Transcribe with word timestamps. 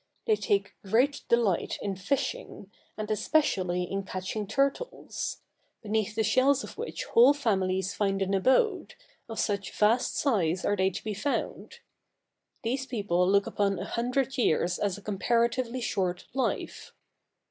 They 0.25 0.35
take 0.35 0.73
great 0.83 1.21
delight 1.29 1.77
in 1.79 1.95
fishing, 1.95 2.71
and 2.97 3.11
especially 3.11 3.83
in 3.83 4.01
catching 4.01 4.47
turtles; 4.47 5.43
beneath 5.83 6.15
the 6.15 6.23
shells 6.23 6.63
of 6.63 6.75
which 6.75 7.03
whole 7.03 7.35
families 7.35 7.93
find 7.93 8.19
an 8.23 8.33
abode, 8.33 8.95
of 9.29 9.39
such 9.39 9.71
vast 9.77 10.17
size 10.17 10.65
are 10.65 10.75
they 10.75 10.89
to 10.89 11.03
be 11.03 11.13
found. 11.13 11.81
These 12.63 12.87
people 12.87 13.29
look 13.29 13.45
upon 13.45 13.77
a 13.77 13.85
hundred 13.85 14.39
years 14.39 14.79
as 14.79 14.97
a 14.97 15.03
comparatively 15.03 15.81
short 15.81 16.25
life. 16.33 16.93